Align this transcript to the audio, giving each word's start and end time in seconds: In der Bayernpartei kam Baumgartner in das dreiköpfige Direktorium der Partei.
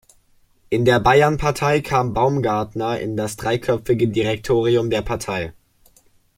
In 0.71 0.83
der 0.83 0.99
Bayernpartei 0.99 1.81
kam 1.81 2.15
Baumgartner 2.15 2.99
in 2.99 3.15
das 3.15 3.35
dreiköpfige 3.35 4.07
Direktorium 4.07 4.89
der 4.89 5.03
Partei. 5.03 5.53